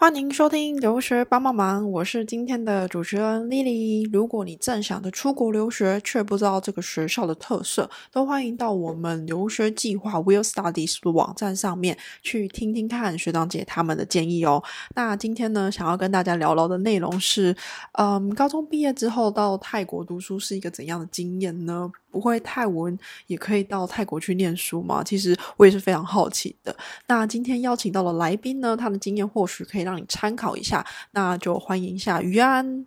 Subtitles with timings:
[0.00, 4.08] 欢迎收听留学帮帮忙，我是今天的主持人 Lily。
[4.10, 14.62] 如果你正想着出国留学，却不知道这个学校的特色，都欢迎到我们留学计划 Will Studies 的网站上面去听听看学长姐他们的建议哦。
[14.96, 17.54] 那今天呢，想要跟大家聊聊的内容是，
[17.98, 21.92] 嗯，高中毕业之后到泰国读书是一个怎样的经验呢？
[22.10, 25.02] 不会泰文也可以到泰国去念书吗？
[25.04, 26.74] 其实我也是非常好奇的。
[27.06, 30.84] 那今天邀请到了来宾呢，他的经验或许可以让你参考一下。
[31.12, 32.86] 那就欢迎一下于安。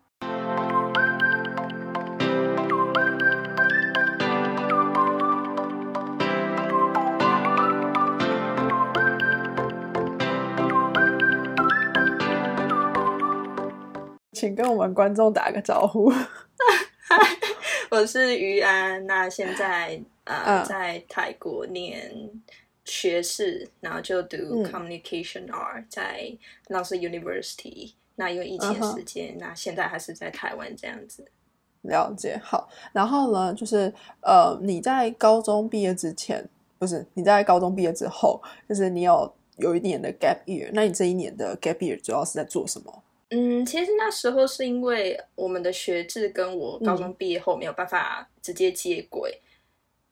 [14.33, 16.11] 请跟我们观众打个招呼。
[17.93, 22.11] 我是于安，那现在呃在泰国念
[22.85, 26.35] 学士，然后就读 Communication R 在
[26.69, 27.93] London University。
[28.15, 31.23] 那因为疫情时间，那现在还是在台湾这样子。
[31.83, 32.67] 了解，好。
[32.93, 36.43] 然后呢，就是呃你在高中毕业之前，
[36.79, 40.71] 不是你在高中毕业之后，就是你有有一年的 gap year。
[40.73, 43.03] 那你这一年的 gap year 主要是在做什么？
[43.33, 49.41] 嗯，其实那时候是因为我们的学制跟我高中毕业后没有办法直接接轨，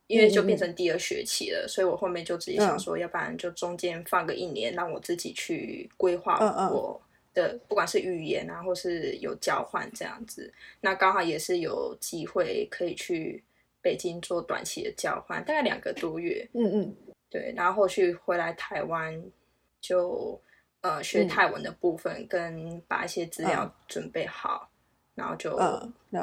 [0.08, 6.39] 因为就变成第二学期了，所以我后面就直接想说，要不然就中间放个一年，让我自己去规划
[6.72, 7.00] 我
[7.33, 10.52] 的，不管是语言啊，或是有交换这样子。
[10.80, 13.44] 那刚好也是有机会可以去
[13.81, 16.50] 北京做短期的交换，大概两个多月。
[16.53, 16.95] 嗯嗯，
[17.30, 19.23] 对，然后后续回来台湾
[19.80, 20.41] 就。
[20.82, 24.70] 呃，学泰文的部分跟把一些资料准备好，
[25.16, 25.56] 然后就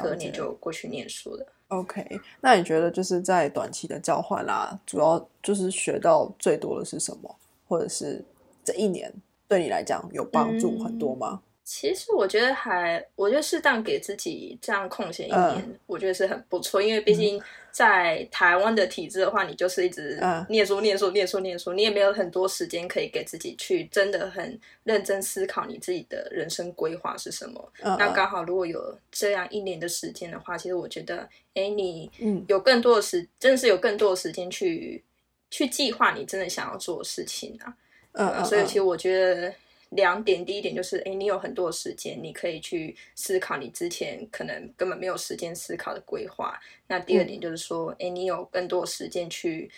[0.01, 1.45] 隔年就过去念书了。
[1.69, 2.05] OK，
[2.41, 7.35] 那你觉得就是在短期的交换啦，主要就是学到最多的是什么？
[7.67, 8.25] 或者是
[8.63, 9.13] 这一年
[9.47, 11.41] 对你来讲有帮助很多吗？
[11.71, 16.81] 其实我觉得还，我觉得适当给自己这样空闲一年，我觉得是很不错。
[16.81, 17.39] 因为毕竟
[17.69, 20.19] 在台湾的体制的话，你就是一直
[20.49, 27.71] 念书、念书、念书、念书，你也没有很多时间可以给自己去真的很认真思考你自己的人生规划是什么。
[27.83, 32.09] 那刚好如果有这样一年的时间的话，其实我觉得，哎，你
[32.47, 35.03] 有更多的时，真的是有更多的时间去
[35.51, 37.77] 去计划你真的想要做的事情啊。
[38.13, 39.53] 嗯，所以其实我觉得。
[39.89, 46.59] 两点，第一点就是，哎，你有很多时间，你可以去思考你之前可能根本没有时间思考的规划。
[46.87, 49.69] 那第二点就是说，哎，你有更多时间去，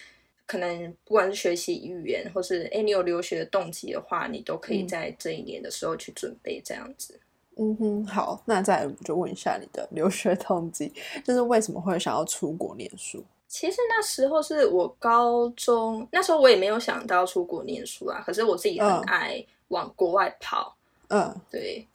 [0.46, 7.18] 可能不管是学习语言，或是哎，你有留学的动机的话，你都可以在这一年的时候去准备这样子。
[7.58, 10.92] 嗯哼，好，那再就问一下你的留学动机，
[11.24, 13.24] 就是为什么会想要出国念书？
[13.48, 19.46] 其实那时候是我高中，那时候我也没有想到出国念书啊，可是我自己很爱。
[19.72, 20.78] 往国外跑，
[21.10, 21.88] 嗯，对。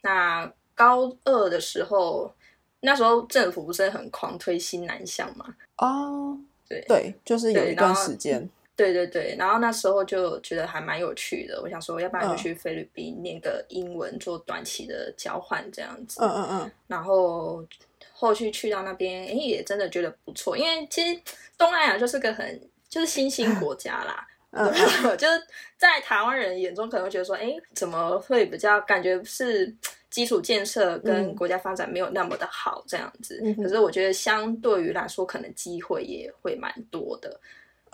[0.00, 2.32] 那高二的时候，
[2.80, 5.54] 那时候政府不是很狂推新南向嘛？
[5.78, 6.38] 哦，
[6.68, 9.36] 对对，就是有一段时间，对对对。
[9.38, 16.20] 然后那时候就觉得还蛮有趣的，我想说，要不然就去菲律宾念个英文，做短期的交换这样子。
[16.20, 16.72] 嗯嗯嗯。
[16.88, 17.64] 然后
[18.12, 21.20] 后续去到那边，哎，也真的觉得不错，因为其实
[21.56, 24.26] 东南亚就是个很就是新兴国家啦。
[24.54, 24.70] 嗯，
[25.16, 25.42] 就是
[25.78, 29.74] 在台湾人眼中可能会觉得说，哎，怎么会比较感觉是
[30.10, 33.42] 基础建设跟国家发展没有那么的好这样子？
[33.56, 37.40] 可是我觉得相对于来说，可能机会也会蛮多的。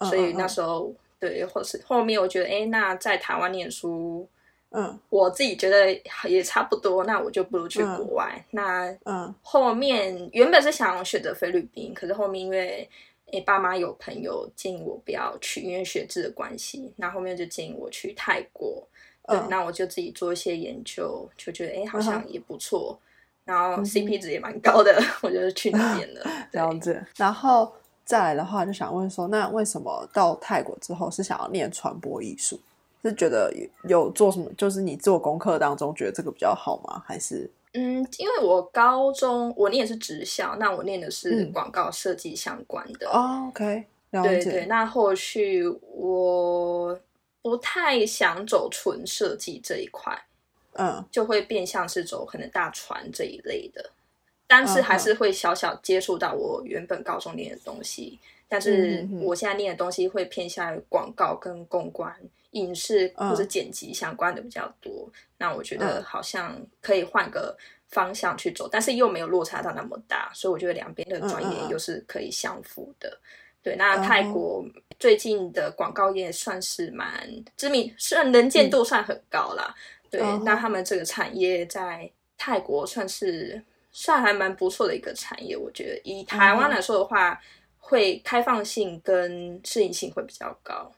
[0.09, 4.29] 所以那时候对，或是后面我觉得，哎，那在台湾念书，
[4.71, 5.93] 嗯，我自己觉得
[6.29, 8.45] 也差不多，那我就不如去国外。
[8.51, 12.91] 那嗯，后面原本是想选择菲律宾，可是后面因为。
[13.33, 16.93] 诶，爸妈有朋友建议我不要去，因为学制的关系。
[16.97, 18.83] 那后面就建议我去泰国，
[19.27, 22.99] 对，那我就自己做一些研究，就觉得诶好像也不错，
[23.45, 26.23] 然后 CP 值也蛮高的， 我就去那边了。
[26.51, 27.71] 这样子，然后
[28.05, 32.59] 再来的话，就想问说，那为什么到泰国之后是想要念传播艺术？
[33.03, 33.53] 是觉得
[33.85, 34.51] 有做什么？
[34.57, 37.03] 就是你做功课当中觉得这个比较好吗？
[37.07, 37.49] 还是？
[37.81, 43.09] 嗯，因为我高中我念的是职校，那我念的是广告设计相关的。
[43.09, 44.67] 哦，OK，对对。
[44.67, 45.65] 那后续
[45.95, 46.99] 我
[47.41, 50.21] 不太想走纯设计这一块，
[50.73, 53.91] 嗯，就会变相是走可能大船这一类的，
[54.49, 58.19] 但是还是会小小接触到我原本高中念的东西。
[58.49, 62.13] 但是我现在念的东西会偏向于广告跟公关、
[62.59, 65.09] 影视或者剪辑相关的比较多。
[65.37, 67.57] 那我觉得好像可以换个
[67.89, 73.19] 方向去走，但是又没有落差到那么大，所以我觉得两边的专业又是可以相符的。
[73.63, 74.65] 对，那泰国
[74.99, 79.75] 最近的广告业算是蛮知名，算能见度算很高啦。
[80.11, 87.39] 对，那他们这个产业在泰国算是算还蛮不错的一个产业，我觉得以台湾来说的话，
[87.79, 90.91] 会开放性跟适应性会比较高。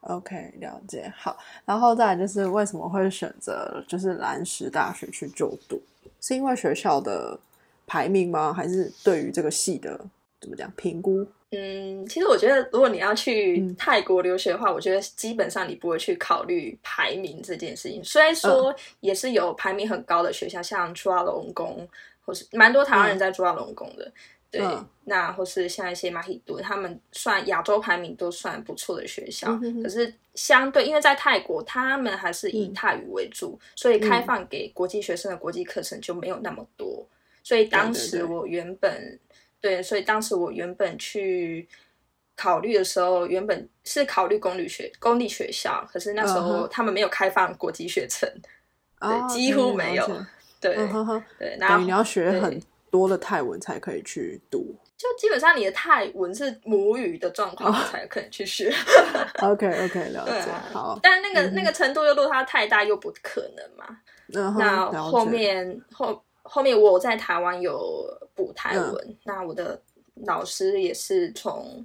[0.00, 1.12] OK，了解。
[1.16, 5.80] 好，然后再来就是为什么会选择就是蓝石大学去就读？
[6.20, 7.38] 是因为学校的
[7.86, 8.52] 排名吗？
[8.52, 9.98] 还是对于这个系的
[10.40, 11.26] 怎么讲评估？
[11.50, 18.04] 嗯，其实我觉得，如果你要去泰国留学的话，我觉得基本上你不会去考虑排名这件事情。
[18.04, 21.88] 虽然说也是有排名很高的学校，像朱拉隆功，
[22.24, 24.12] 或是蛮多台湾人在朱拉隆功的，
[24.50, 24.62] 对。
[25.04, 29.58] 那或是像一些马希顿，他们算亚洲排名都算不错的学校。
[29.82, 37.06] 可是相对，因为在泰国，他们还是以泰语为主，所以开放给国际学生的国际课程就没有那么多。
[37.42, 39.18] 所以当时我原本。
[39.60, 41.68] 对，所以当时我原本去
[42.36, 48.32] 考虑的时候，原本是考虑公立学公立学校，可是那时候他们没有开放国际学程，
[49.00, 50.06] 对，几乎没有。
[50.60, 50.76] 对，
[51.40, 58.72] 对，然后你要学很多的泰文才可以去读，就基本上你的泰文是母语的状况才可能去学。
[59.40, 60.50] OK OK，了解。
[60.72, 63.98] 好，但那个那个程度又落差太大，又不可能嘛。
[64.26, 66.22] 那后面后。
[66.50, 68.02] 后面我在台湾有
[68.34, 69.78] 补泰文，那我的
[70.24, 71.84] 老师也是从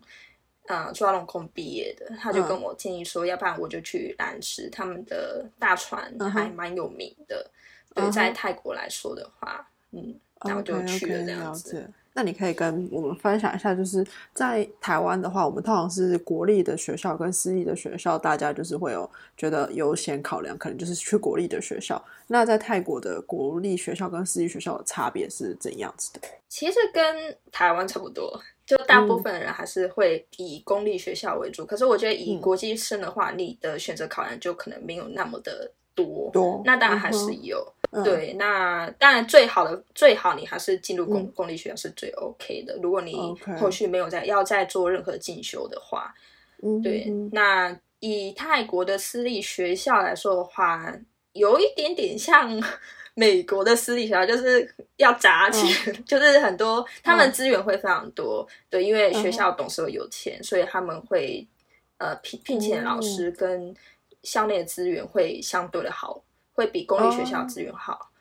[0.68, 7.46] 呃朱拉隆功毕业的，他就跟我建议说，要不然我就去蓝石，他们的大船还蛮有名的，
[7.94, 11.90] 对，在泰国来说的话，嗯，然后就去了这样子。
[12.16, 14.06] 那你可以跟我们分享一下，就是
[14.36, 22.00] 在台湾的话，我们通常是国立的学校跟私立的学校，大家就是会有觉得优先考量，可能就是去国立的学校。
[22.28, 26.22] 那在泰国的国立学校跟私立学校的差别是怎样子的？
[26.48, 31.66] 其实跟台湾差不多，就大部分人还是会以公立学校为主。
[31.66, 36.30] 可是我觉得以国际生的话，你的选择考量就可能没有那么的多。
[36.32, 37.66] 多，那当然还是有。
[38.04, 42.76] 对，那当然最好的最好你还是进入公公立学校是最 OK 的。
[42.82, 43.16] 如果你
[43.60, 46.12] 后续没有再要再做任何进修的话，
[46.82, 50.92] 对，那以泰国的私立学校来说的话，
[51.34, 52.60] 有一点点像
[53.14, 54.68] 美国的私立学校，就是
[54.98, 58.48] 要砸钱， 就是很多他们资源会非常多。
[58.72, 61.48] 对，因为学校董事会有钱，所以他们会
[62.00, 63.72] 呃聘聘请老师跟
[64.24, 66.24] 校内的资源会相对的好。
[66.56, 68.12] 会比公立学校资源好，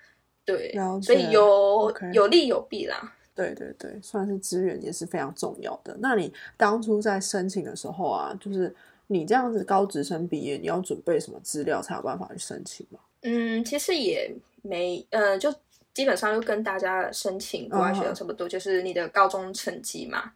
[0.46, 3.14] 对，所以有有利有弊啦。
[3.34, 5.94] 对对对，算是资源也是非常重要的。
[6.00, 8.74] 那你当初在申请的时候啊，就是
[9.08, 12.98] 你这样子高职生毕业，你要准备什么资料才有办法去申请吗？
[13.20, 15.54] 嗯，其实也没，呃，就
[15.92, 20.32] 基本上就跟大家申请国外学校差不多，就是你的高中成绩嘛，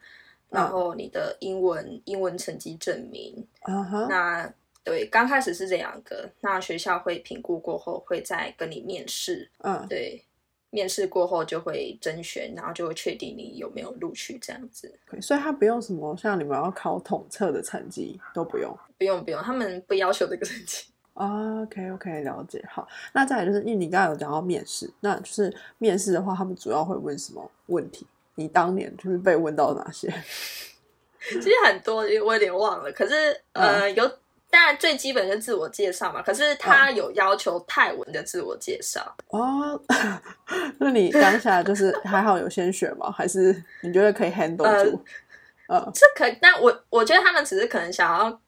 [0.50, 3.42] 然后你的英文英文成绩证明，
[4.06, 4.52] 那。
[4.86, 9.50] 对，刚开始是这两个，那学校会评估过后，会再跟你面试。
[9.64, 10.22] 嗯，对，
[10.70, 14.96] 面试过后就会甄选，然后就会确定你有没有录取这样子。
[15.20, 20.86] 所以他不用什么像你们要考统测的成绩都不用，不用不用，他们不要求这个成绩。
[21.14, 22.64] OK OK，了解。
[22.70, 28.06] 好，那再来就是，因为你刚刚有讲到面试，那就是面试的话，他们主要会问什么问题？
[28.36, 30.08] 你当年就是被问到哪些？
[31.28, 32.92] 其实很多，我有点忘了。
[32.92, 33.14] 可是
[33.52, 34.08] 呃，有。
[34.56, 36.22] 当然，最基本是自我介绍嘛。
[36.22, 39.78] 可是他有要求泰文的自我介绍哦。
[40.80, 43.12] 那你当下就是还好有先学吗？
[43.12, 44.98] 还是你觉得可以 handle 住？
[45.66, 48.40] 呃，这可，但我我觉得他们只是可能想要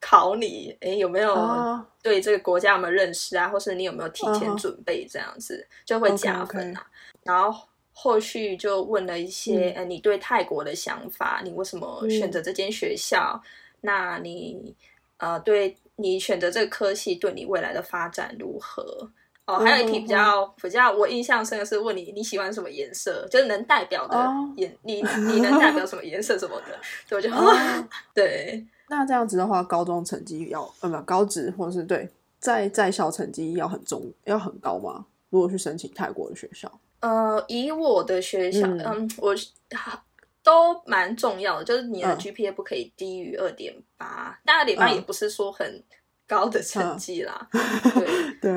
[0.00, 3.46] 考你，哎，有没有对这个国家有没有认识啊？
[3.46, 6.86] 或是你有没有提前准备这样子，就会加分啊。
[7.24, 13.38] 然后后续就问了一些，呃，你对泰国的想法，你为什么选择这间学校？
[13.82, 14.74] 那你。
[15.22, 19.08] 呃，对你选择这个科系，对你未来的发展如何？
[19.46, 24.16] 哦，还有一题比较比较我印象深的是问你你喜欢什么颜色，就是能代表的
[24.56, 26.76] 颜，你你能代表什么颜色什么的，
[27.06, 27.30] 所以我就
[28.12, 28.66] 对。
[28.88, 32.08] 那这样子的话，高中成绩要呃不高职或者是对
[32.40, 35.06] 在在校成绩要很重要很高吗？
[35.30, 36.68] 如果去申请泰国的学校？
[36.98, 39.32] 呃，以我的学校，嗯，我。
[40.42, 45.82] 都蛮重要的，就是你的 GPA 不可以低于二点八，二点八也不是说很
[46.26, 47.48] 高的成绩啦。
[48.40, 48.56] 对。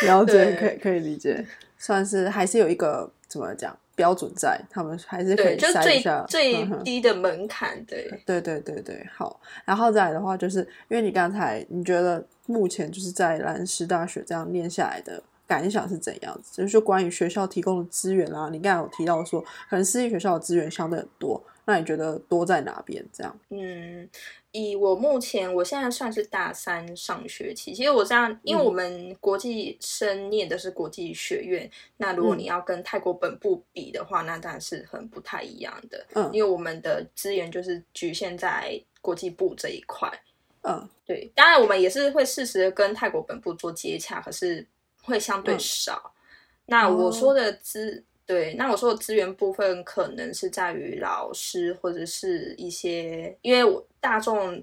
[0.00, 1.46] 对，了解可以可以理解，
[1.76, 7.84] 算是还是有一个怎么讲标准在，他们还是可以筛一下最低的门槛。
[7.84, 8.10] 对。
[8.24, 16.62] 对对对对，好，然后再来的话，就是因为你刚才你觉得目前就是在兰师大学这样念下来的感想是怎样子？
[16.62, 23.04] 就是关于学校提供的资源啊，你刚才有提到说，可能私立学校的资源相对很多，那你觉得多在哪边？
[23.12, 23.38] 这样？
[23.50, 24.08] 嗯，
[24.52, 27.72] 以我目前，我现在算是大三上学期。
[27.74, 36.06] 其实我这样，因为我们国际生念的是国际学院，那如果你要跟泰国本部比的话，那当然是很不太一样的。
[36.14, 40.10] 嗯，因为我们的资源就是局限在国际部这一块。
[40.62, 44.66] 嗯，对，当然我们也是会适时的跟泰国本部做接洽，可是
[45.06, 46.12] 会相对少。
[46.66, 54.62] 那我说的资，对，那我说的资源部分，可能是在于老师或者是一些，因为我大众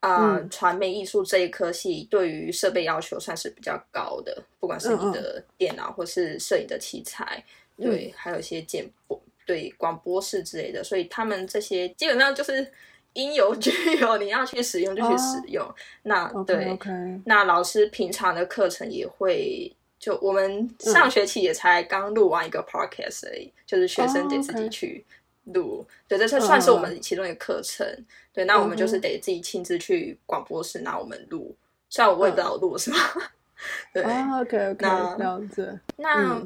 [0.00, 7.42] 啊传媒艺术这一科系对于设备要求算是比较高的，不管是你的电脑或是摄影的器材，
[7.76, 12.70] 对，还有一些剪播，对，广播室之类的，所以他们这些基本上就是。
[13.14, 15.66] 应有俱有，你要去使用就去使用。
[16.02, 16.78] 那对，
[17.24, 25.04] 那老师平常的课程也会，就我们上学期也才刚录完一个 podcast 而已，就是学生得自己去
[25.44, 25.86] 录。
[26.06, 27.86] 对，这这算是我们其中一个课程。
[28.32, 31.54] 对，那我们就是得自己亲自去广播室拿我们录，
[31.88, 32.96] 虽然我也不知道录什么。
[33.92, 35.80] 对，OK OK，这样子。
[35.96, 36.40] 那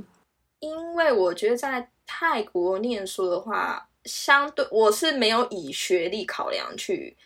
[0.60, 3.88] 因为我觉得在泰国念书的话。
[4.04, 7.16] 相对我是没有以学历考量去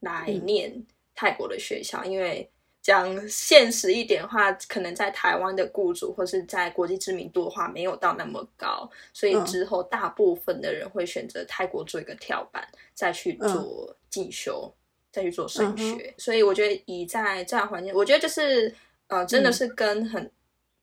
[0.00, 2.46] 来念泰国的学校，因为
[2.86, 12.64] 讲现实一点的话，可能在台湾的雇主或是在国际知名度的话没有到那么高，所以之后大部分的人会选择泰国做一个跳板，
[12.94, 14.72] 再去做进修，
[15.10, 16.14] 再去做升学。
[16.16, 18.72] 所以我觉得以在这样环境，我觉得就是
[19.08, 20.30] 呃，真的是跟很。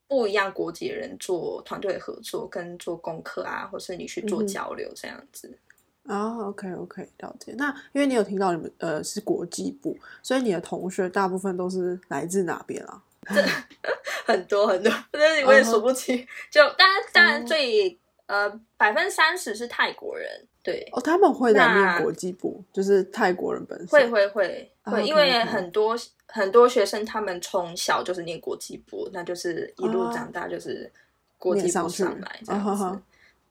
[0.05, 5.51] 不一样国籍的人做团队合作，跟做功课啊，或是你去做交流这样子
[6.07, 6.37] 啊。
[6.47, 7.53] OK OK，了解。
[7.57, 13.01] 那因为你有听到你们呃是国际部，所以你的同学大部分都是来自哪边啊？
[14.25, 16.17] 很 多很多，但是我也数不清。
[16.51, 20.27] 就当然当然最呃百分之三十是泰国人，
[20.61, 25.97] 对哦，他们会来念国际部，就是泰国人本身会会会会，因为很多。
[26.35, 30.91] 很多学生他们从小就是念国际部，那就是一路长大就是
[31.37, 32.99] 国际部上来这样子。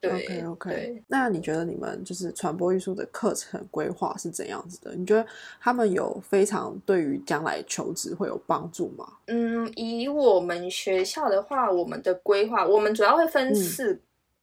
[0.09, 4.93] 对，OK，那你觉得你们就是传播艺术的课程规划是怎样子的？
[4.95, 5.25] 你觉得
[5.59, 9.07] 他们有非常对于将来求职会有帮助吗？
[9.27, 13.99] 嗯，以我们学校的话，我们的规划，我们主要会分四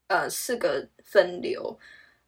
[0.09, 1.79] 呃四个分流。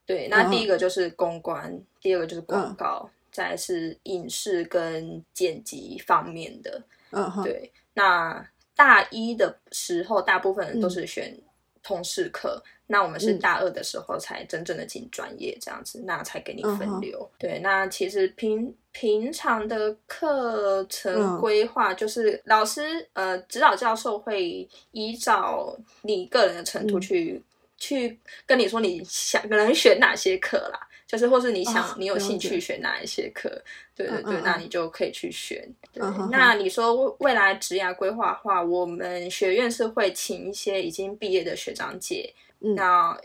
[0.04, 3.08] 对，那第一个就是公关，第二个就是广告。
[3.32, 7.72] 再是影视跟剪辑方面的，嗯，对。
[7.94, 8.46] 那
[8.76, 11.34] 大一的时候，大部分人都是选
[11.82, 17.28] 通识课，那我们是大二的时候才真正的进专业这样子，那才给你分流。
[17.38, 27.42] 对，那其实平平常的课程规划，就是老师呃指导教授会依照你个人的程度去
[27.76, 30.88] 去跟你说你想可能选哪些课啦。
[31.12, 33.50] 就是，或是你想，你有兴趣选哪一些课？
[33.94, 35.62] 对对对，那你就可以去选。
[35.92, 43.16] 对，那你说未来职业规划的话，我们学院是会请一些已经毕业的学长姐，那。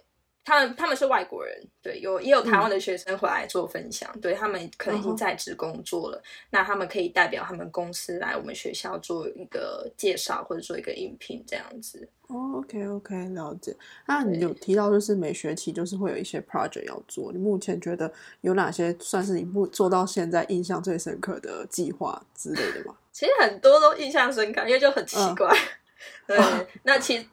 [0.48, 12.08] 他们他们是外国人，对，有也有台湾的学生回来做分享，对他们可能已经在职工作了，那他们可以代表他们公司来我们学校做一个介绍或者做一个应聘这样子。
[12.28, 13.76] 哦，OK OK，了解。
[14.06, 22.96] 那你有提到就是每学期就是会有一些 project 要做，你目前觉得有哪些算是你目做到现在印象最深刻的计划之类的吗？
[23.12, 25.54] 其实很多都印象深刻，因为就很奇怪。
[26.26, 26.38] 对，
[26.84, 27.28] 那其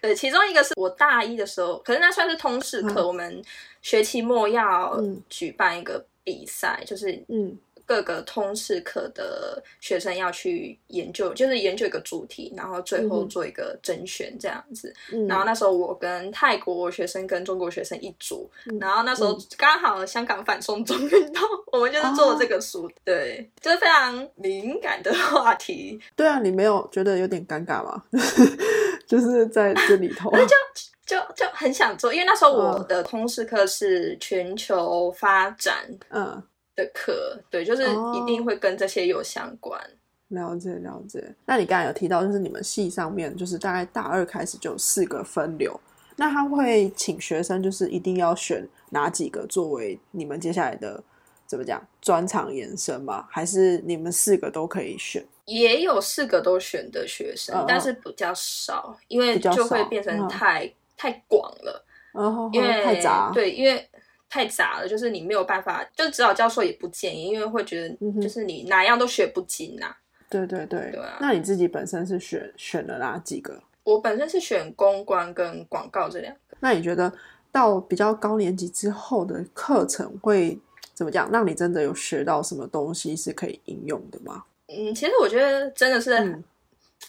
[0.00, 3.42] 对其中一个是我大一的时候，可是那算是通识课，我们
[3.82, 7.58] 学期末要举办一个比赛，就是嗯。
[7.86, 14.92] 各个通识课的学生要去研究，就是研究一个主题，然后最后做一个甄选这样子。
[15.28, 18.50] 然后那时候我跟泰国学生跟中国学生一组，
[18.80, 25.98] 然后那时候刚好香港反送中运动， 我们就是做这个书，对，就是非常敏感的话题。
[26.16, 28.02] 对啊，你没有觉得有点尴尬吗？
[29.06, 30.56] 就是在这里头，就
[31.06, 36.42] 就就很想做，因为那时候我的通识课是全球发展，嗯。
[36.76, 39.80] 的课，对，就是一定会跟这些有相关。
[40.28, 41.34] 了解了解。
[41.46, 45.80] 那你刚才有提到，就是你们系上面，就是大概大二开始就有四个分流，
[46.16, 51.02] 那他会请学生，就是一定要选哪几个作为你们接下来的
[51.46, 53.24] 怎么讲专场延伸吗？
[53.30, 55.24] 还是你们四个都可以选？
[55.44, 61.84] 也有四个都选的学生，但是比较少，因为就会变成太太广了，
[62.52, 63.30] 因为太杂。
[63.32, 63.88] 对，因为。
[64.36, 69.96] 太杂了，就是你没有办法，就是指导教授也不建议，因为会觉得就是你哪样都学不精呐。
[70.28, 71.16] 对对对，对啊。
[71.18, 73.58] 那你自己本身是选选了哪几个？
[73.82, 76.56] 我本身是选公关跟广告这两个。
[76.60, 77.10] 那你觉得
[77.50, 80.58] 到比较高年级之后的课程会
[80.92, 81.30] 怎么讲？
[81.30, 84.44] 让你真的有学到什么东西是可以应用的吗？
[84.66, 86.42] 嗯，其实我觉得真的是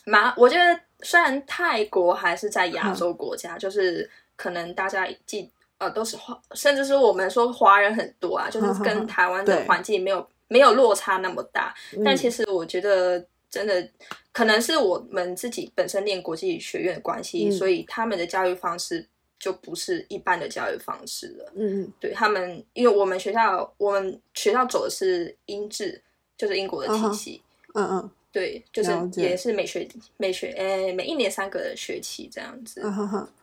[0.06, 11.74] 蛮，我觉得虽然泰国还是在亚洲国家，就是可能大家记呃都是华，甚至是我们说华人很多啊，就是跟台湾的环境没有没有落差那么大。
[12.04, 13.88] 但其实我觉得真的
[14.32, 19.06] 可能是我们自己本身念国际学院的关系，所以他们的教育方式
[19.40, 21.52] 就不是一般的教育方式了。
[21.56, 26.02] 嗯嗯，对他们，因为我们学校我们学校走的是英制，
[26.38, 27.42] 就是英国的体系。
[27.74, 32.82] 嗯嗯，对，就是也是每学每学诶每一年三个学期这样子，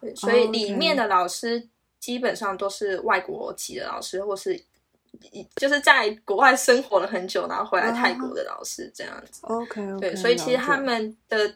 [0.01, 1.69] 对，所以里面的老师
[2.05, 4.63] 基本上都是外国籍的老师，或是
[5.57, 9.41] 就是在国外生活了很久，然后回来泰国的老师这样子。
[9.45, 11.55] OK，对，所以其实他们的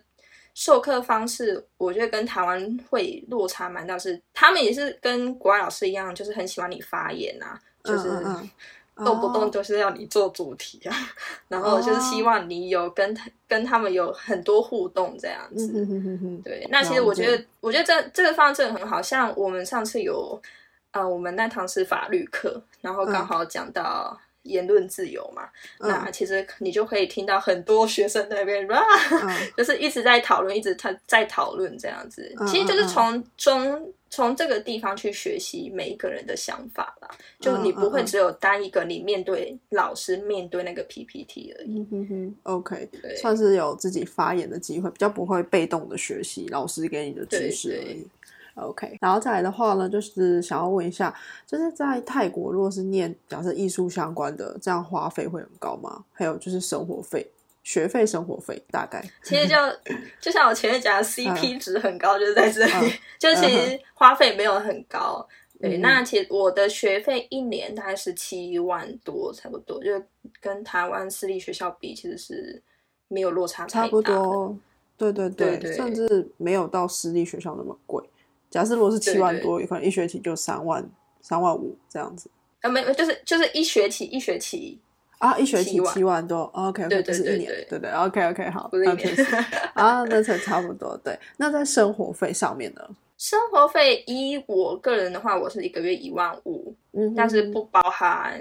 [0.54, 8.08] 授课方式，我觉得跟台湾会落差蛮大，是他们也是跟国外老师一样，就是很喜欢你发言啊，就是。
[9.04, 10.94] 动不动就是要你做主题啊，
[11.48, 15.86] 然后就是希望你有跟他跟他们有很多互动这样子。
[16.44, 20.40] 对，那其实我觉得，我觉得这这个方式很好，像我们上次有
[20.90, 25.48] 啊，我们那堂是法律课，然后刚好讲到言论自由嘛，
[25.80, 28.82] 那其实你就可以听到很多学生那边哇，
[29.56, 33.92] 就是一直在讨论，一直他在讨论这样子，其实就是从中。
[34.10, 41.86] 从这个地方去学习每一个人的想法啦，就你不会只有单一个你面对老师面对那个 PPT 而已。
[41.92, 48.06] 嗯哼，OK，对，算是有自己发言的机会，比较不会被动的学习老师给你的知识而已。
[48.60, 51.14] OK，然后再来的话呢，就是想要问一下，
[51.46, 56.04] 就是在泰国如果是念假设艺术相关的，这样花费会很高吗？
[56.12, 57.30] 还有就是生活费。
[57.64, 59.54] 学费、生活费大概，其实就
[60.22, 65.28] 就像我前面讲的，CP 值很高，就是在这里， 就其实花费没有很高。
[65.60, 69.90] 对，那其实我的学费一年大概是七万多，差不多，就
[70.40, 72.62] 跟台湾私立学校比，其实是
[73.08, 74.56] 没有落差差不多。
[74.96, 77.97] 对对对，甚至没有到私立学校那么贵。
[78.50, 80.84] 假设如果是七万多，有可能一学期就三万、
[81.20, 82.30] 三万五这样子。
[82.60, 84.78] 啊，没，就是就是一学期一学期。
[85.18, 88.70] 啊，一学期七万多，OK，不是一年，对对，OK OK，好，
[89.74, 90.96] 啊，那才差不多。
[91.02, 92.88] 对，那在生活费上面呢？
[93.16, 98.40] 生活费依我个人的话，我是一个月一万五，嗯，但是不包含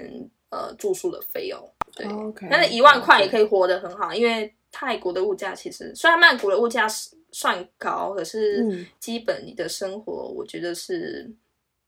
[0.50, 1.58] 呃住宿的费用。
[1.96, 6.86] 对，OK，但是一万块也可以活得很好，因为泰国的物价其实虽然曼谷的物价
[7.32, 11.30] 算高，可是基本你的生活我觉得是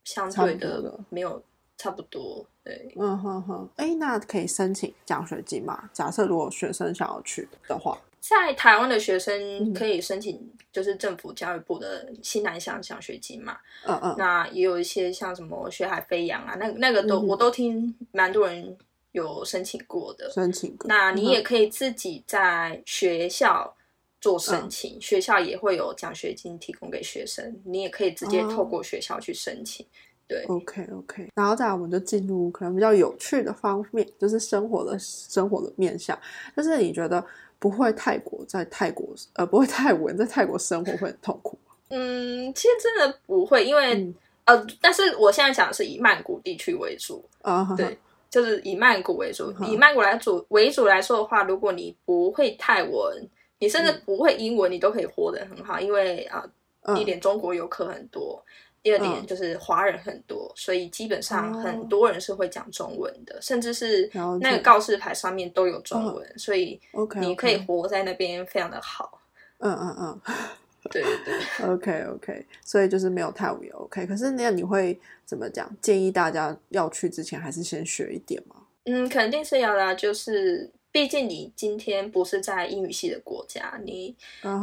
[0.05, 1.43] 相对的没有。
[1.83, 5.89] 差不多，对，嗯哼哼，哎，那可以申请奖学金吗？
[5.95, 10.39] 假设如果学生想要去的话，在台湾的学生可以申请，
[10.71, 13.57] 就是政府教育部的西南向奖学金嘛。
[13.87, 18.77] 嗯嗯，那也有一些像什么学海飞扬啊，那那个都我都听蛮多人
[19.13, 20.29] 有申请过的。
[20.29, 23.75] 申请过，那你也可以自己在学校
[24.21, 29.85] 做申请，学校也会有奖学金提供给学生，你也可以直接透过学校去申请。
[30.29, 36.17] 对，OK OK，然后再来我们就进入可能比较有趣的方面，就是生活的生活的面向。
[36.57, 37.25] 就是你觉得
[37.59, 41.75] 不会泰国在泰国呃不会泰文在泰国生活会很痛苦吗？
[41.91, 47.99] 嗯，其实真的不会，因为呃，但是我现在讲的是以曼谷地区为主啊，对，
[48.31, 53.29] 就是以曼谷为主，以曼谷来主为主来说的话，如果你不会泰文，
[53.61, 56.45] 你甚至不会英文，你都可以活得很好，因为啊，
[56.99, 58.45] 一点中国游客很多。
[58.83, 66.81] 第二点就是华人很多，所以基本上很多人是会讲中文的，甚至是那个告示牌上面都有中文，所以
[67.21, 69.21] 你可以活在那边非常的好。
[69.59, 70.21] 嗯嗯嗯，
[70.91, 71.67] 对对对。
[71.69, 75.71] OK OK，所以就是没有泰语 OK，可是那你会怎么讲？
[75.83, 78.57] 建议大家要去之前还是先学一点吗？
[78.85, 80.71] 嗯，肯定是要啦，就是。
[80.93, 84.15] 毕竟你今天不是在英语系的国家，你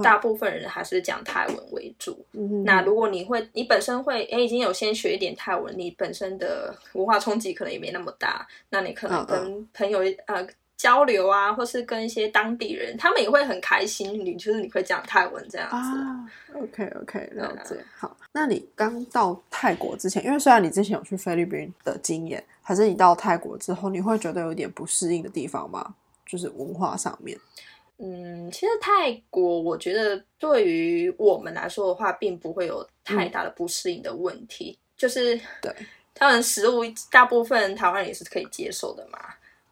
[0.03, 2.25] 大部分人还是讲泰文为主。
[2.65, 8.45] 那如果你会，你本身会，哎，已经有先学一点泰文，你本身的文化冲击可能也没那么大。
[8.69, 14.23] 那你可能跟朋友呃交流啊，或是跟一些当地人，他们也会很开心。
[14.25, 16.59] 你就是你会讲泰文这样子。
[16.59, 17.75] OK OK，了解。
[17.95, 25.95] 好，那你刚到泰国之前，因为虽然你之前有去菲律宾的经验，还是你到泰国之后，你会觉得有点不适应的地方吗？
[26.27, 27.39] 就是文化上面，
[27.97, 34.77] 嗯，其实泰国我觉得对于我们来说的话，并不会有太大的不适应的问题。
[34.95, 35.73] 就是对
[36.13, 39.19] 他们食物大部分台湾人也是可以接受的嘛。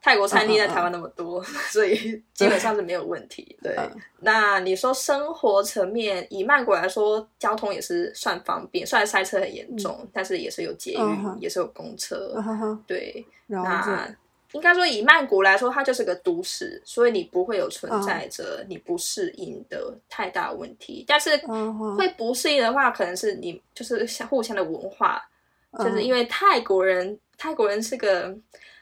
[0.01, 3.57] 泰国餐厅在台湾那么多， 所以基本上是没有问题。
[3.63, 3.75] 对，
[4.19, 12.35] 那你说生活层面，以曼谷来说，交通也是算方便，虽然塞车很严重，但是也是有捷运，也是有公车。
[12.85, 14.07] 对，那
[14.53, 21.03] 应该说以曼谷来说，它就是个都市，所以你不会有存在着你不适应的太大问题。
[21.07, 21.37] 但是
[21.97, 25.21] 会不适应的话，可能是你就是相互相的文化，
[25.79, 28.35] 就是因为泰国人，泰国人是个。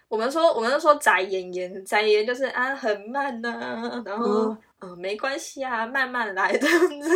[0.10, 7.10] 我们说，我们说宅言言，宅言就是啊，很慢呐，然后嗯，没关系啊，慢慢来这样子。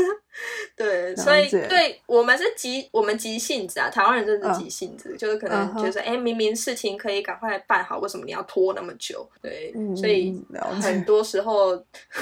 [0.76, 9.30] 对，所以对我们是急，我们急性子啊，台湾人真的是急性子，就是可能觉得，哎，明明事情可以赶快办好，为什么你要拖那么久？
[9.42, 10.42] 对，所以
[10.82, 11.72] 很多时候，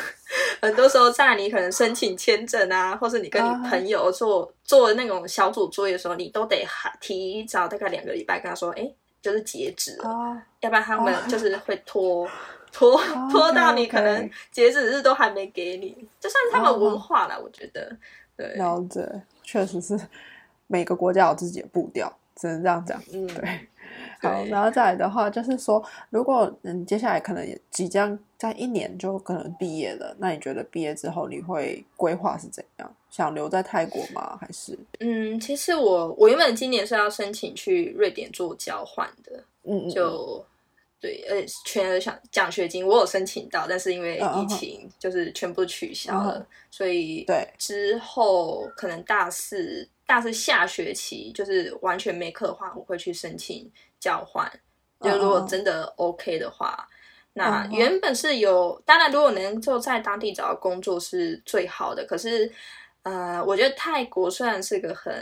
[0.59, 6.65] 很多时候在你可能申请签证啊，或是你跟你朋友做做那种小组作业的时候，你都得
[6.99, 8.91] 提早大概两个礼拜跟他说，哎。
[9.21, 12.29] 就是截止了，要不然他们就是会拖
[12.75, 17.95] 拖 拖到你可能截止日都还没给你，就算是他们文化了，我觉得。
[18.35, 19.09] 对，了解，
[19.43, 19.97] 确实是
[20.67, 23.01] 每个国家有自己的步调，只能这样讲。
[23.13, 23.67] 嗯，对。
[24.19, 32.93] 好，然后再来的话，就是说，如果嗯接下来可能也即将在一年就可能毕业了，那你觉得毕业之后你会规划是怎样？
[33.09, 34.37] 想留在泰国吗？
[34.41, 34.77] 还是？
[34.99, 40.45] 嗯，其实我我原本今年是要申请去瑞典做交换的，嗯嗯，就
[40.99, 53.71] 对，呃，全额奖奖学金我有申请到，但是因为疫情就是全部取消了，所以对之后可能大四大四下学期就是完全没课的话，我会去申请。
[53.97, 54.47] 交换，
[55.01, 56.87] 就如果真的 OK 的话，
[57.33, 62.05] 那原本是有，当然如果能够在当地找到工作是最好的。
[62.05, 62.51] 可是，
[63.05, 65.13] 呃，我觉得泰国虽然是个很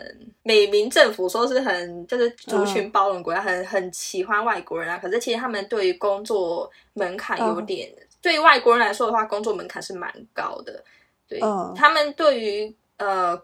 [0.42, 4.98] 美名政府，说是很就是族群包容国家，很很喜欢外国人啊。
[4.98, 7.92] 可是其实他们对于工作门槛有点，
[8.22, 10.84] 对于外国人来说的话，工作门槛是蛮高的。
[11.28, 11.40] 对
[11.76, 13.40] 他们对于呃，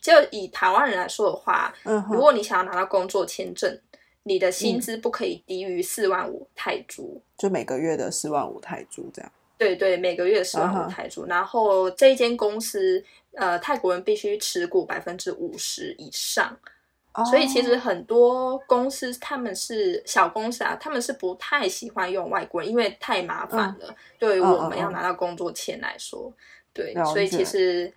[0.00, 1.72] 就以台湾人来说的话，
[2.10, 3.80] 如果你想要拿到工作签证。
[4.26, 9.30] 你的薪资不可以低于四万五泰铢，就每个月的四万五泰铢这样。
[9.58, 11.26] 对对，每个月四万五泰铢。
[11.26, 13.04] 然后这一间公司，
[13.36, 16.56] 呃，泰国人必须持股百分之五十以上。
[17.30, 23.94] 所以其实很多公司他们是小公司啊，他们是不太喜欢用外国人，因为太麻烦了。
[24.18, 26.32] 对于我们要拿到工作签来说，
[26.72, 27.92] 对，所以其实。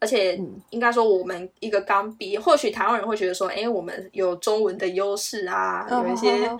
[0.00, 0.34] 而且
[0.70, 6.50] 应该说，我们一个刚毕业，或许台湾人会觉得说，哎，我们有中文的优势啊，有一些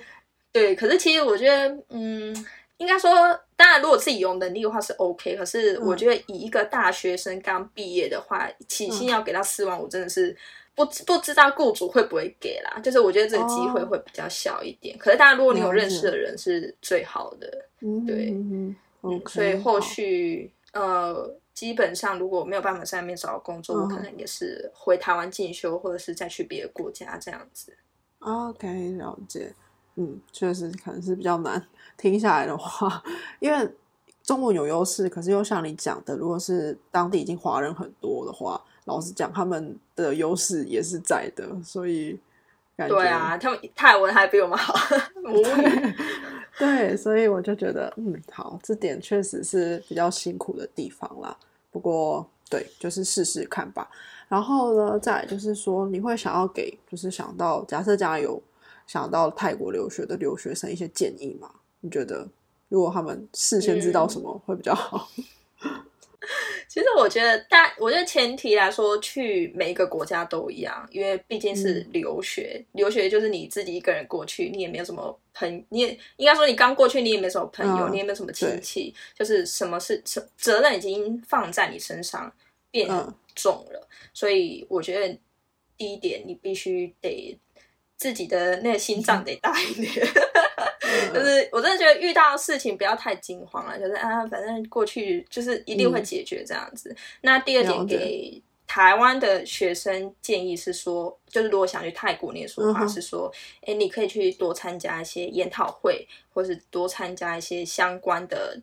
[0.53, 0.77] 对。
[0.77, 2.47] 可是其实我觉得，嗯，
[2.79, 3.11] 应该说，
[3.57, 5.37] 当然如果自己有能力的话是 OK。
[5.37, 10.37] 可是我觉得以一个大学生刚毕业的话，起薪要给到四万五，真的是
[10.75, 12.81] 不不知道雇主会不会给啦。
[12.81, 14.97] 就是我觉得这个机会会比较小一点。
[14.99, 17.51] 可是当然，如果你有认识的人是最好的，
[18.07, 18.75] 对，嗯，
[19.27, 21.35] 所以后续呃。
[21.57, 27.75] 基本上，如果没有办法在那边找到工作，我可能也是回台湾进修，或者是再去别的国家这样子。
[28.19, 29.55] OK，了解。
[29.97, 31.63] 嗯，确实可能是比较难
[31.97, 33.03] 听下来的话，
[33.41, 33.69] 因为
[34.23, 42.19] 中文有优势，可是又像你讲的，如果是当地已经华人很多的话，老实讲，他们的优势也是在的，所以
[42.77, 44.75] 感觉对啊，他们泰文还比我们好。
[46.59, 51.37] 对，所以我就觉得，嗯，好，这点确实是比较辛苦的地方啦。
[51.71, 53.87] 不过，对，就是试试看吧。
[54.29, 58.43] 然后呢，再就是说，你会想要给，就是想到假设将来有
[58.87, 61.51] 想到泰国留学的留学生一些建议吗？
[61.81, 62.29] 你觉得，
[62.69, 65.09] 如果他们事先知道什么会比较好？
[66.69, 82.31] 其实我觉得，大我觉得前提来说，去每一个国家都一样，因为毕竟是留学，留学就是你自己一个人过去，你也没有什么朋，你也应该说你刚过去，你也没什么朋友，你也没有什么亲戚，就是什么是责责任已经放在你身上
[82.71, 82.89] 变
[83.35, 85.17] 重了，所以我觉得
[85.77, 87.39] 第一点，你必须得
[87.97, 89.93] 自己的那个心脏得大一点。
[91.13, 96.95] 就是我真的觉得遇到事情不要太惊慌了，就是啊，反正过去就是一定会解决这样子。
[97.21, 103.31] 那第二点给台湾的学生建议是说，就是如果想去泰国念书的话，是说，
[103.63, 108.59] 哎，你可以去多参加一些研讨会，或是多参加一些相关的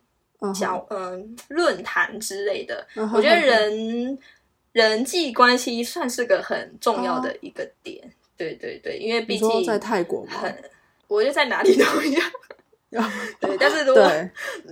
[0.55, 2.85] 交嗯论坛之类的。
[3.13, 4.17] 我觉得人
[4.71, 8.11] 人际关系算是个很重要的一个点。
[8.37, 10.31] 对对对，因为毕竟在泰国嘛。
[11.07, 12.31] 我觉得在哪里都一样，
[13.39, 13.55] 对。
[13.59, 14.03] 但是如果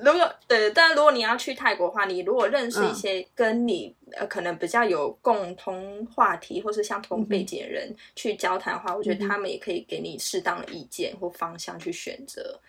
[0.04, 12.60] 如果对，但是如果你要去泰国的话，你如果认识一些跟你呃可能比较有共同话题或是相同背景的人去交谈的话，我觉得他们也可以给你适当的意见或方向去选择。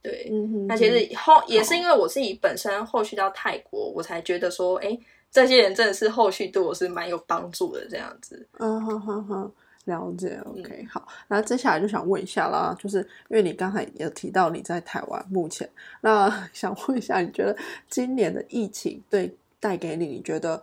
[0.00, 0.30] 对，
[0.66, 4.96] 那其实后也是因为我自己本身后续到泰国，我才觉得说，哎，
[5.30, 8.48] 这些人真的是后续对我是蛮有帮助的这样子。
[8.58, 9.52] 嗯哼哼哼，
[9.88, 10.40] 了解。
[10.44, 12.98] OK，好，那接下来就想问一下啦，就是
[13.28, 15.68] 因为你刚才也提到你在台湾目前，
[16.00, 17.56] 那 想问一下，你觉得
[17.88, 20.62] 今年的疫情对带给你，你觉得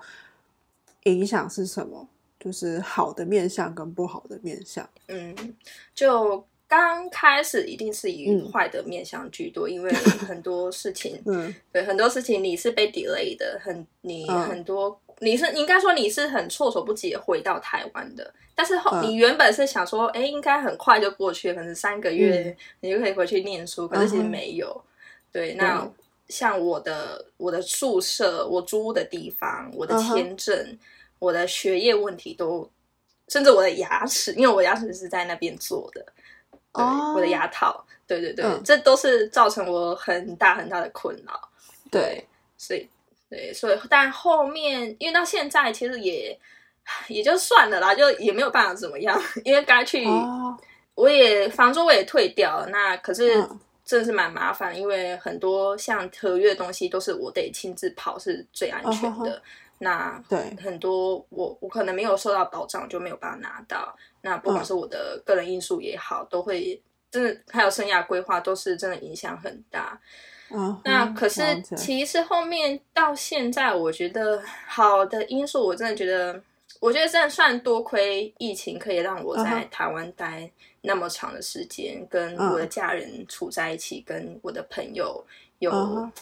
[1.04, 2.08] 影响是什么？
[2.40, 4.88] 就是好的面相跟不好的面相。
[5.08, 5.36] 嗯，
[5.94, 6.46] 就。
[6.78, 9.90] 刚开始一定是以坏的面相居多，因为
[10.28, 24.84] 很多事情，嗯，对，很多事情你是被 delay 的，很你很多你是应该说你是很措手不及回到台湾的，但是后你原本是想说，哎，应该很快就过去，可能三个月你就可以回去念书，可是其实没有。
[25.32, 25.90] 对，那
[26.28, 30.78] 像我的我的宿舍，我租的地方，我的签证，
[31.20, 32.70] 我的学业问题都，
[33.30, 36.06] 甚至我的牙齿，因为我牙齿是在那边做的。
[36.76, 36.86] 对，
[37.16, 41.50] 我的牙套，对对对，这都是造成我很大很大的困扰。
[41.90, 42.26] 对，
[42.58, 42.88] 所以
[43.30, 46.38] 对，所以但后面因为到现在其实也
[47.08, 50.06] 也就算了啦，就也没有办法怎么样，因为该去
[50.96, 53.46] 我也房租我也退掉了，那可是
[53.86, 59.42] 真的是蛮麻烦，因为很多像合约的东西都是我得亲自跑是最安全的。
[59.78, 63.94] 那对很多我我可能没有受到保障，就没有办法拿到。
[64.22, 70.00] 那不管是我的个人因素也好，都会真的还有生涯规划，都是真的影响很大。
[70.50, 71.42] 嗯，那可是
[71.76, 76.42] 其实后面到现在，我觉得好的因素，我真的觉得，
[76.80, 80.50] 我觉得真的算多亏疫情，可以让我在台湾待
[80.86, 85.26] 那么长的时间，跟我的家人处在一起，跟我的朋友。
[85.60, 85.72] 有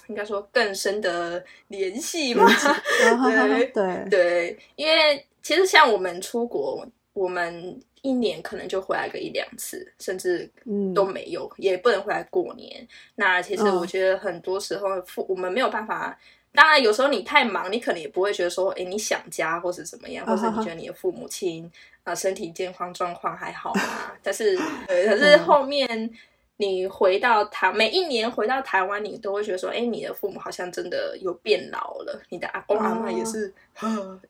[0.08, 2.46] 应该说更深的联系 嘛？
[2.48, 10.48] 对对对，因为其实像我们出国，我们一年可能就回来个一两次，甚至
[10.94, 12.88] 都没有，也不能回来过年。
[13.16, 16.18] 那其实我觉得很多时候父我们没有办法。
[16.54, 21.72] 当然，有时候你太忙，你可能也不会觉得说，哎，你想家或是怎么样，或者你觉得你的父母亲
[22.04, 23.82] 啊身体健康状况还好吗？
[24.22, 26.10] 但是，对，可是后面。
[26.58, 33.52] 你回到台，每一年回到台湾，你都会觉得说，哎，你的父母好像真的有变老了，你的阿公阿妈也是，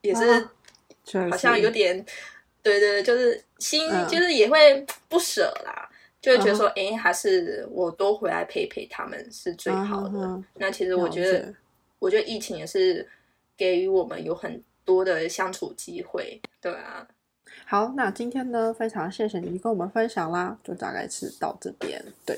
[0.01, 0.47] 也是，
[1.29, 2.03] 好像有点，
[2.63, 5.88] 对对，就是心，就是也会不舍啦，
[6.21, 10.41] 就会觉得说，哎，还是我多回来陪陪他们是最好的。
[10.55, 11.53] 那其实我觉得，
[12.03, 13.07] 我觉得疫情也是
[13.55, 17.07] 给予我们有很多的相处机会，对啊。
[17.65, 22.37] 好，那今天呢，非常谢谢你跟我们分享啦，就大概是到这边，对。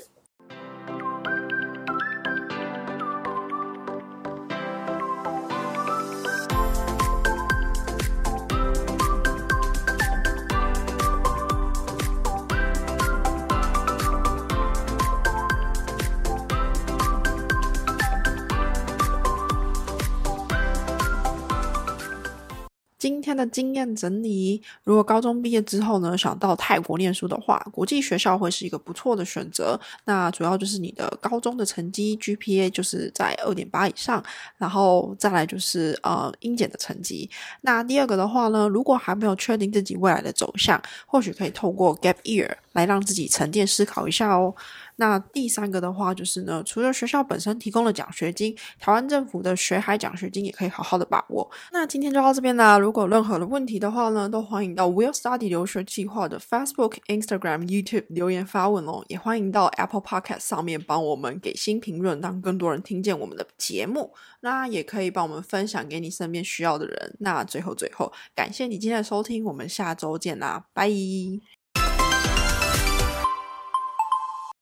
[23.06, 29.80] 今天的经验整理：如果高中毕业之后呢，想到泰国念书的话，国际学校会是一个不错的选择。
[30.06, 34.24] 那主要就是你的高中的成绩 GPA 就是在二点八以上，
[34.58, 37.30] 然后再来就是呃英检的成绩。
[37.62, 44.56] 那第二个的话呢，如果还没有确定自己未来的走向，或许可以透过 Gap Year 来让自己沉淀思考一下哦。
[44.98, 51.50] 那第三个的话就是呢，除了学校本身提供的奖学金，台湾政府的学海奖学金也可以好好的把握。
[51.72, 64.14] 那今天就到这边啦，如果任何的问题的话呢，都欢迎到 Will Study 留学计划的 Facebook、Instagram、YouTube 留言发问哦，也欢迎到 Apple Podcast 上面帮我们给新评论，让更多人听见我们的节目。
[64.42, 67.16] 那也可以帮我们分享给你身边需要的人。
[67.20, 70.90] 那最后最后，感谢你今天的收听，我们下周见啦，拜。